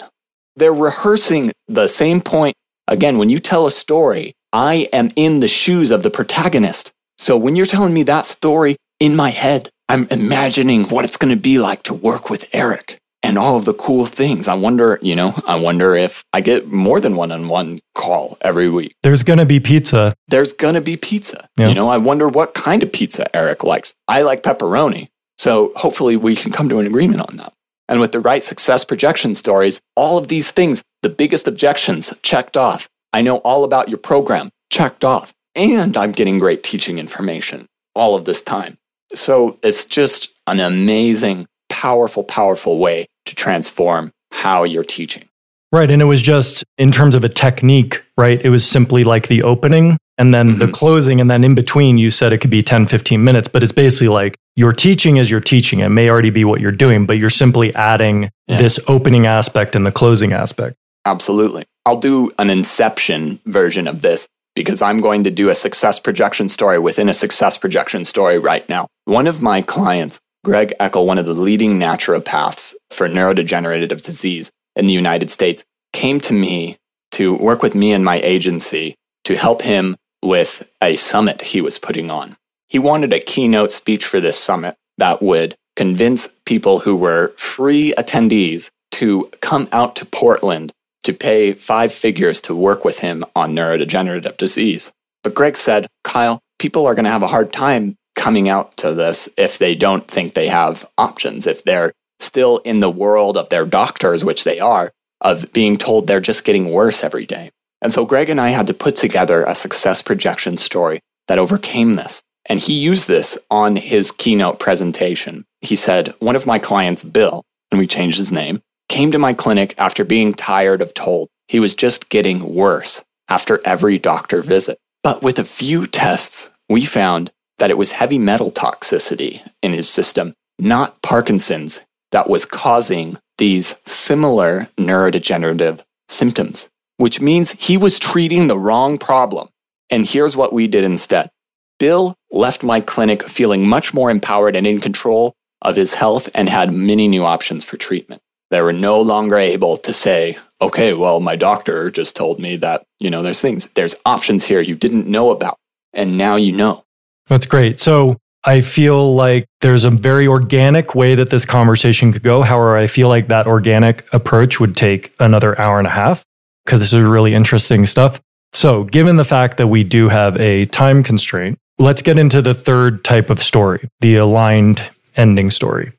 [0.57, 2.57] They're rehearsing the same point.
[2.87, 6.92] Again, when you tell a story, I am in the shoes of the protagonist.
[7.18, 11.35] So when you're telling me that story in my head, I'm imagining what it's going
[11.35, 14.48] to be like to work with Eric and all of the cool things.
[14.48, 18.38] I wonder, you know, I wonder if I get more than one on one call
[18.42, 18.94] every week.
[19.02, 20.14] There's going to be pizza.
[20.28, 21.48] There's going to be pizza.
[21.57, 21.68] Yeah.
[21.68, 23.94] You know, I wonder what kind of pizza Eric likes.
[24.07, 25.09] I like pepperoni.
[25.37, 27.52] So hopefully we can come to an agreement on that.
[27.88, 32.57] And with the right success projection stories, all of these things, the biggest objections checked
[32.57, 32.88] off.
[33.12, 35.33] I know all about your program checked off.
[35.55, 38.79] And I'm getting great teaching information all of this time.
[39.14, 45.29] So it's just an amazing, powerful, powerful way to transform how you're teaching.
[45.72, 45.90] Right.
[45.90, 48.40] And it was just in terms of a technique, right?
[48.42, 50.59] It was simply like the opening and then mm-hmm.
[50.59, 51.20] the closing.
[51.20, 54.09] And then in between, you said it could be 10, 15 minutes, but it's basically
[54.09, 55.81] like your teaching as you're teaching.
[55.81, 58.59] It may already be what you're doing, but you're simply adding yeah.
[58.59, 60.76] this opening aspect and the closing aspect.
[61.07, 61.64] Absolutely.
[61.87, 66.48] I'll do an inception version of this because I'm going to do a success projection
[66.48, 68.88] story within a success projection story right now.
[69.04, 74.87] One of my clients, Greg Eckel, one of the leading naturopaths for neurodegenerative disease, in
[74.87, 76.76] the United States came to me
[77.12, 81.78] to work with me and my agency to help him with a summit he was
[81.78, 82.37] putting on.
[82.68, 87.94] He wanted a keynote speech for this summit that would convince people who were free
[87.96, 90.72] attendees to come out to Portland
[91.04, 94.90] to pay five figures to work with him on neurodegenerative disease.
[95.22, 98.92] But Greg said, Kyle, people are going to have a hard time coming out to
[98.92, 103.48] this if they don't think they have options, if they're still in the world of
[103.48, 107.50] their doctors, which they are, of being told they're just getting worse every day.
[107.81, 111.95] And so Greg and I had to put together a success projection story that overcame
[111.95, 112.23] this.
[112.47, 115.45] And he used this on his keynote presentation.
[115.61, 119.35] He said, One of my clients, Bill, and we changed his name, came to my
[119.35, 124.79] clinic after being tired of told he was just getting worse after every doctor visit.
[125.03, 129.88] But with a few tests, we found that it was heavy metal toxicity in his
[129.88, 131.81] system, not Parkinson's,
[132.13, 136.69] that was causing these similar neurodegenerative symptoms,
[136.99, 139.49] which means he was treating the wrong problem.
[139.88, 141.31] And here's what we did instead.
[141.79, 145.33] Bill left my clinic feeling much more empowered and in control
[145.63, 148.21] of his health and had many new options for treatment.
[148.51, 152.85] They were no longer able to say, okay, well, my doctor just told me that,
[152.99, 155.57] you know, there's things, there's options here you didn't know about.
[155.92, 156.85] And now you know.
[157.29, 157.79] That's great.
[157.79, 162.42] So I feel like there's a very organic way that this conversation could go.
[162.42, 166.25] However, I feel like that organic approach would take another hour and a half
[166.69, 168.21] because this is really interesting stuff.
[168.52, 172.52] So, given the fact that we do have a time constraint, let's get into the
[172.52, 175.92] third type of story the aligned ending story.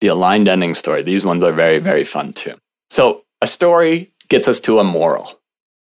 [0.00, 1.02] The aligned ending story.
[1.02, 2.54] These ones are very, very fun too.
[2.88, 5.40] So a story gets us to a moral.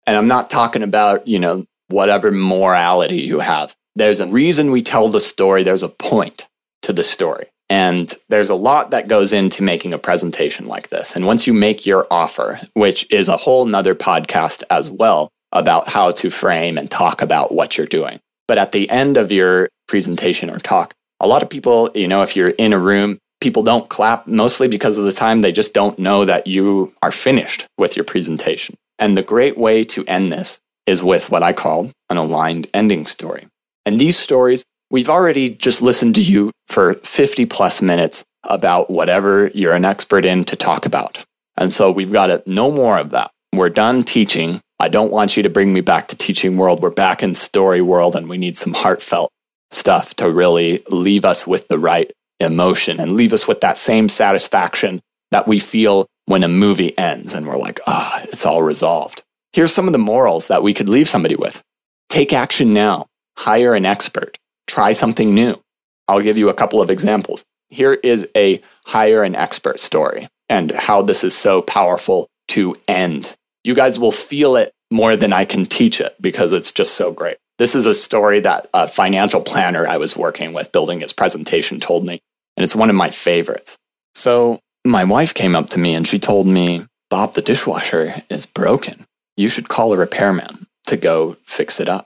[0.07, 3.75] And I'm not talking about, you know, whatever morality you have.
[3.95, 6.47] There's a reason we tell the story, there's a point
[6.83, 7.47] to the story.
[7.69, 11.15] And there's a lot that goes into making a presentation like this.
[11.15, 15.87] And once you make your offer, which is a whole nother podcast as well about
[15.87, 18.19] how to frame and talk about what you're doing.
[18.47, 22.23] But at the end of your presentation or talk, a lot of people, you know,
[22.23, 25.73] if you're in a room, people don't clap mostly because of the time they just
[25.73, 28.75] don't know that you are finished with your presentation.
[28.97, 33.05] And the great way to end this is with what I call an aligned ending
[33.05, 33.47] story.
[33.85, 39.47] And these stories, we've already just listened to you for 50 plus minutes about whatever
[39.53, 41.23] you're an expert in to talk about.
[41.57, 43.31] And so we've got to no more of that.
[43.53, 44.61] We're done teaching.
[44.79, 46.81] I don't want you to bring me back to teaching world.
[46.81, 49.29] We're back in story world and we need some heartfelt
[49.71, 54.07] stuff to really leave us with the right emotion and leave us with that same
[54.07, 58.61] satisfaction that we feel when a movie ends and we're like, ah, oh, it's all
[58.61, 59.21] resolved.
[59.51, 61.61] Here's some of the morals that we could leave somebody with.
[62.07, 63.07] Take action now.
[63.37, 64.37] Hire an expert.
[64.69, 65.61] Try something new.
[66.07, 67.43] I'll give you a couple of examples.
[67.67, 73.35] Here is a hire an expert story and how this is so powerful to end
[73.63, 77.11] you guys will feel it more than I can teach it because it's just so
[77.11, 77.37] great.
[77.57, 81.79] This is a story that a financial planner I was working with building his presentation
[81.79, 82.19] told me,
[82.55, 83.77] and it's one of my favorites.
[84.15, 88.45] So, my wife came up to me and she told me, Bob, the dishwasher is
[88.45, 89.05] broken.
[89.35, 92.05] You should call a repairman to go fix it up.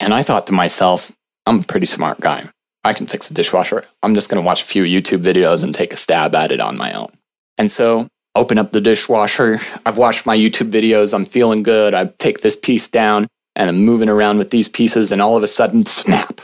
[0.00, 1.12] And I thought to myself,
[1.46, 2.48] I'm a pretty smart guy.
[2.84, 3.84] I can fix a dishwasher.
[4.02, 6.60] I'm just going to watch a few YouTube videos and take a stab at it
[6.60, 7.08] on my own.
[7.56, 9.58] And so open up the dishwasher.
[9.86, 11.14] I've watched my YouTube videos.
[11.14, 11.94] I'm feeling good.
[11.94, 13.26] I take this piece down
[13.56, 16.40] and I'm moving around with these pieces, and all of a sudden, snap.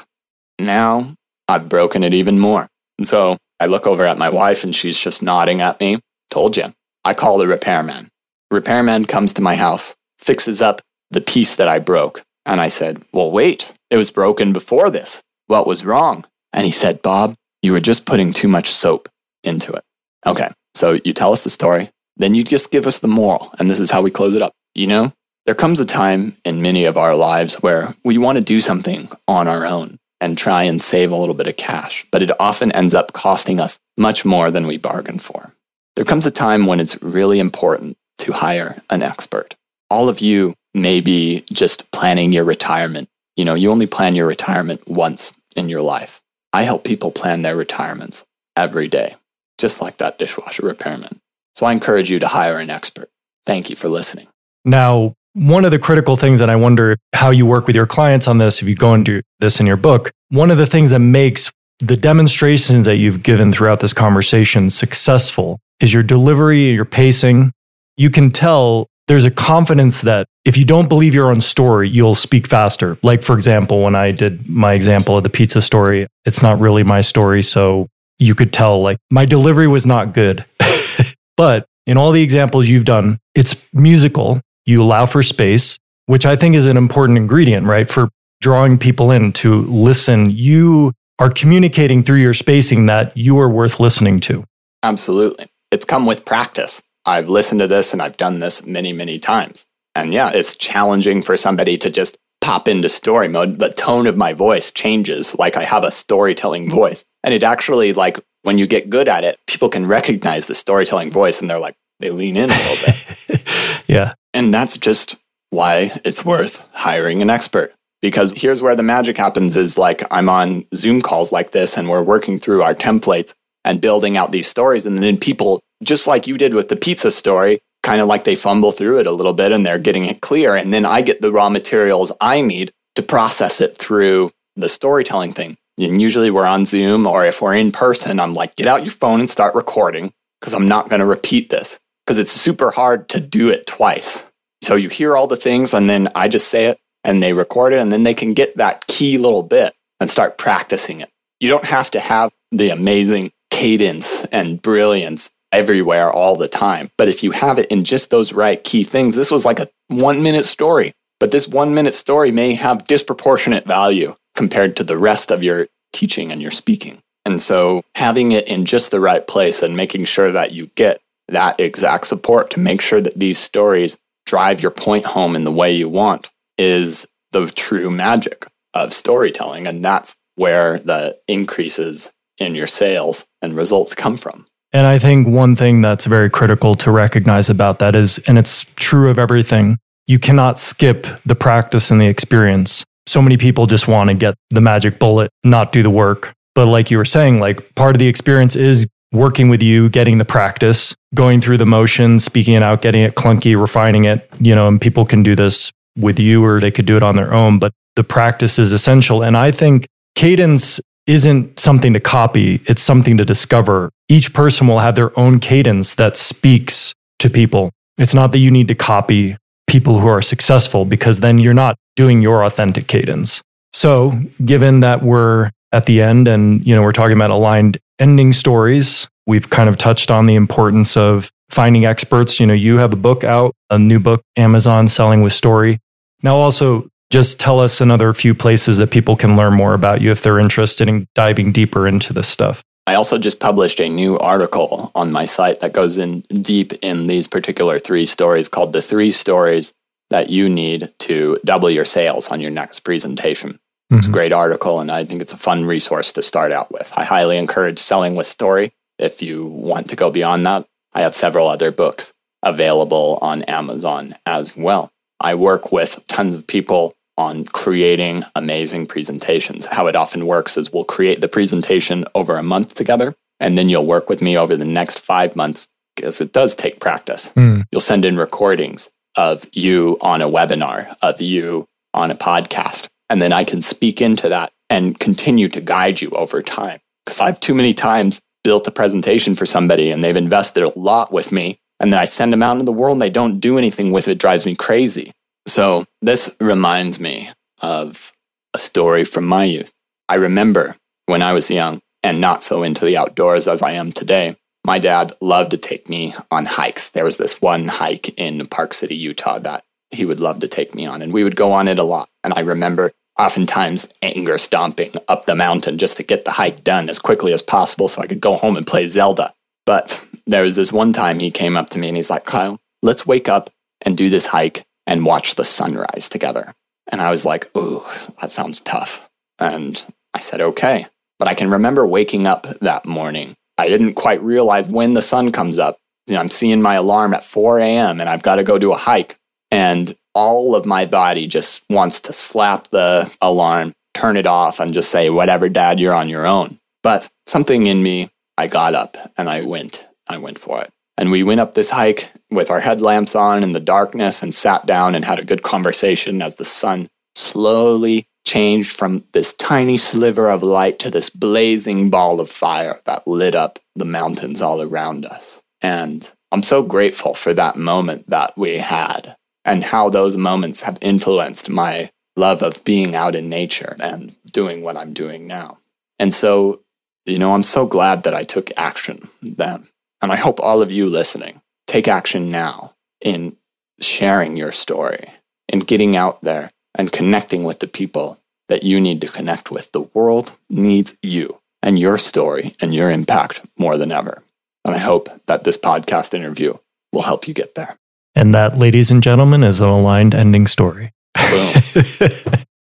[0.59, 1.15] Now
[1.49, 2.69] I've broken it even more.
[2.99, 5.99] And so I look over at my wife and she's just nodding at me.
[6.31, 6.67] Told you.
[7.05, 8.09] I call the repairman.
[8.51, 10.81] Repairman comes to my house, fixes up
[11.11, 12.23] the piece that I broke.
[12.47, 15.23] And I said, Well, wait, it was broken before this.
[15.47, 16.25] What was wrong?
[16.53, 19.09] And he said, Bob, you were just putting too much soap
[19.45, 19.83] into it.
[20.27, 23.71] Okay, so you tell us the story, then you just give us the moral, and
[23.71, 24.53] this is how we close it up.
[24.75, 25.13] You know,
[25.47, 29.09] there comes a time in many of our lives where we want to do something
[29.27, 32.71] on our own and try and save a little bit of cash, but it often
[32.73, 35.55] ends up costing us much more than we bargained for.
[35.97, 39.57] There comes a time when it's really important to hire an expert.
[39.89, 43.09] All of you may be just planning your retirement.
[43.37, 46.21] You know, you only plan your retirement once in your life.
[46.53, 48.25] I help people plan their retirements
[48.57, 49.17] every day
[49.61, 51.21] just like that dishwasher repairman.
[51.55, 53.11] So I encourage you to hire an expert.
[53.47, 54.27] Thank you for listening.
[54.65, 58.27] Now, one of the critical things, and I wonder how you work with your clients
[58.27, 60.99] on this, if you go into this in your book, one of the things that
[60.99, 67.53] makes the demonstrations that you've given throughout this conversation successful is your delivery, your pacing.
[67.97, 72.15] You can tell there's a confidence that if you don't believe your own story, you'll
[72.15, 72.97] speak faster.
[73.03, 76.83] Like, for example, when I did my example of the pizza story, it's not really
[76.83, 77.43] my story.
[77.43, 77.89] So
[78.19, 80.45] you could tell like my delivery was not good.
[81.37, 84.41] but in all the examples you've done, it's musical.
[84.65, 87.89] You allow for space, which I think is an important ingredient, right?
[87.89, 88.09] For
[88.41, 90.31] drawing people in to listen.
[90.31, 94.45] You are communicating through your spacing that you are worth listening to.
[94.83, 95.47] Absolutely.
[95.71, 96.81] It's come with practice.
[97.05, 99.67] I've listened to this and I've done this many, many times.
[100.03, 103.59] And yeah, it's challenging for somebody to just pop into story mode.
[103.59, 107.05] The tone of my voice changes like I have a storytelling voice.
[107.23, 111.11] And it actually, like, when you get good at it, people can recognize the storytelling
[111.11, 113.43] voice and they're like, they lean in a little bit.
[113.87, 114.15] yeah.
[114.33, 115.17] And that's just
[115.51, 117.75] why it's worth hiring an expert.
[118.01, 121.89] Because here's where the magic happens is like I'm on Zoom calls like this and
[121.89, 124.87] we're working through our templates and building out these stories.
[124.87, 128.35] And then people, just like you did with the pizza story, kind of like they
[128.35, 130.55] fumble through it a little bit and they're getting it clear.
[130.55, 135.33] And then I get the raw materials I need to process it through the storytelling
[135.33, 135.57] thing.
[135.79, 138.93] And usually we're on Zoom or if we're in person, I'm like, get out your
[138.93, 143.09] phone and start recording because I'm not going to repeat this because it's super hard
[143.11, 144.23] to do it twice.
[144.63, 147.73] So you hear all the things and then I just say it and they record
[147.73, 151.09] it and then they can get that key little bit and start practicing it.
[151.39, 156.91] You don't have to have the amazing cadence and brilliance everywhere all the time.
[156.97, 159.69] But if you have it in just those right key things, this was like a
[159.89, 164.99] one minute story, but this one minute story may have disproportionate value compared to the
[164.99, 167.03] rest of your teaching and your speaking.
[167.25, 171.01] And so having it in just the right place and making sure that you get
[171.29, 175.53] that exact support to make sure that these stories drive your point home in the
[175.53, 179.67] way you want is the true magic of storytelling.
[179.67, 184.47] And that's where the increases in your sales and results come from.
[184.73, 188.65] And I think one thing that's very critical to recognize about that is, and it's
[188.77, 192.85] true of everything, you cannot skip the practice and the experience.
[193.07, 196.33] So many people just want to get the magic bullet, not do the work.
[196.55, 200.19] But like you were saying, like part of the experience is working with you, getting
[200.19, 204.55] the practice, going through the motions, speaking it out, getting it clunky, refining it, you
[204.55, 207.35] know, and people can do this with you or they could do it on their
[207.35, 209.23] own, but the practice is essential.
[209.23, 210.81] And I think cadence
[211.11, 213.91] isn't something to copy, it's something to discover.
[214.09, 217.73] Each person will have their own cadence that speaks to people.
[217.99, 219.37] It's not that you need to copy
[219.67, 223.43] people who are successful because then you're not doing your authentic cadence.
[223.73, 228.33] So, given that we're at the end and you know we're talking about aligned ending
[228.33, 232.39] stories, we've kind of touched on the importance of finding experts.
[232.39, 235.81] You know, you have a book out, a new book, Amazon Selling with Story.
[236.23, 240.13] Now, also, just tell us another few places that people can learn more about you
[240.13, 242.63] if they're interested in diving deeper into this stuff.
[242.87, 247.09] I also just published a new article on my site that goes in deep in
[247.09, 249.73] these particular three stories called The Three Stories
[250.09, 253.51] That You Need to Double Your Sales on Your Next Presentation.
[253.51, 253.97] Mm-hmm.
[253.97, 254.15] It's a mm-hmm.
[254.15, 256.93] great article, and I think it's a fun resource to start out with.
[256.97, 260.67] I highly encourage selling with story if you want to go beyond that.
[260.93, 264.91] I have several other books available on Amazon as well.
[265.21, 269.67] I work with tons of people on creating amazing presentations.
[269.67, 273.69] How it often works is we'll create the presentation over a month together, and then
[273.69, 277.29] you'll work with me over the next five months because it does take practice.
[277.37, 277.65] Mm.
[277.71, 283.21] You'll send in recordings of you on a webinar, of you on a podcast, and
[283.21, 286.79] then I can speak into that and continue to guide you over time.
[287.05, 291.13] Because I've too many times built a presentation for somebody and they've invested a lot
[291.13, 293.59] with me, and then I send them out into the world and they don't do
[293.59, 295.13] anything with it, it drives me crazy.
[295.51, 297.29] So this reminds me
[297.61, 298.13] of
[298.55, 299.73] a story from my youth.
[300.09, 300.77] I remember
[301.07, 304.79] when I was young and not so into the outdoors as I am today, my
[304.79, 306.91] dad loved to take me on hikes.
[306.91, 310.73] There was this one hike in Park City, Utah that he would love to take
[310.73, 312.09] me on, and we would go on it a lot.
[312.23, 316.89] And I remember oftentimes anger stomping up the mountain just to get the hike done
[316.89, 319.33] as quickly as possible so I could go home and play Zelda.
[319.67, 322.61] But there was this one time he came up to me and he's like, Kyle,
[322.85, 323.51] let's wake up
[323.83, 326.53] and do this hike and watch the sunrise together.
[326.91, 327.83] And I was like, ooh,
[328.21, 329.03] that sounds tough.
[329.39, 329.83] And
[330.15, 330.87] I said, okay.
[331.19, 333.35] But I can remember waking up that morning.
[333.59, 335.77] I didn't quite realize when the sun comes up.
[336.07, 338.01] You know, I'm seeing my alarm at 4 a.m.
[338.01, 339.17] and I've got to go do a hike.
[339.51, 344.73] And all of my body just wants to slap the alarm, turn it off, and
[344.73, 346.59] just say, whatever, dad, you're on your own.
[346.83, 348.09] But something in me,
[348.39, 349.87] I got up and I went.
[350.09, 350.73] I went for it.
[351.01, 354.67] And we went up this hike with our headlamps on in the darkness and sat
[354.67, 360.29] down and had a good conversation as the sun slowly changed from this tiny sliver
[360.29, 365.07] of light to this blazing ball of fire that lit up the mountains all around
[365.07, 365.41] us.
[365.63, 370.77] And I'm so grateful for that moment that we had and how those moments have
[370.83, 375.57] influenced my love of being out in nature and doing what I'm doing now.
[375.99, 376.61] And so,
[377.07, 379.67] you know, I'm so glad that I took action then.
[380.03, 383.37] And I hope all of you listening take action now in
[383.81, 385.09] sharing your story
[385.49, 389.71] and getting out there and connecting with the people that you need to connect with.
[389.73, 394.23] The world needs you and your story and your impact more than ever.
[394.65, 396.55] And I hope that this podcast interview
[396.93, 397.77] will help you get there.
[398.15, 400.91] And that, ladies and gentlemen, is an aligned ending story.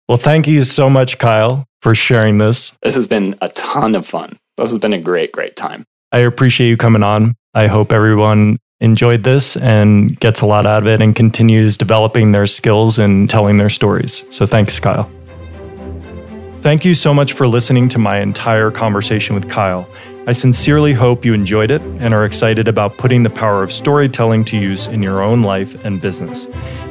[0.08, 2.76] well, thank you so much, Kyle, for sharing this.
[2.82, 4.38] This has been a ton of fun.
[4.56, 5.86] This has been a great, great time.
[6.12, 7.34] I appreciate you coming on.
[7.54, 12.32] I hope everyone enjoyed this and gets a lot out of it and continues developing
[12.32, 14.24] their skills and telling their stories.
[14.30, 15.10] So thanks, Kyle.
[16.60, 19.88] Thank you so much for listening to my entire conversation with Kyle.
[20.26, 24.44] I sincerely hope you enjoyed it and are excited about putting the power of storytelling
[24.46, 26.48] to use in your own life and business.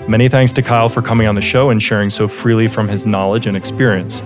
[0.08, 3.06] Many thanks to Kyle for coming on the show and sharing so freely from his
[3.06, 4.22] knowledge and experience.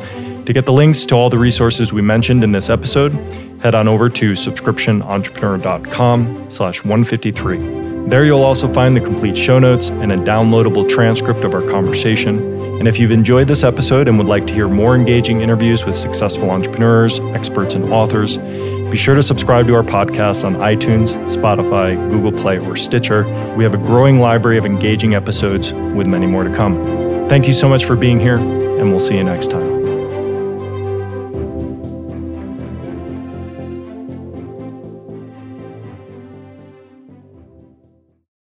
[0.52, 3.14] To get the links to all the resources we mentioned in this episode,
[3.62, 8.10] head on over to subscriptionentrepreneur.com slash 153.
[8.10, 12.38] There you'll also find the complete show notes and a downloadable transcript of our conversation.
[12.80, 15.96] And if you've enjoyed this episode and would like to hear more engaging interviews with
[15.96, 21.96] successful entrepreneurs, experts, and authors, be sure to subscribe to our podcast on iTunes, Spotify,
[22.10, 23.24] Google Play, or Stitcher.
[23.56, 26.84] We have a growing library of engaging episodes with many more to come.
[27.30, 29.81] Thank you so much for being here, and we'll see you next time.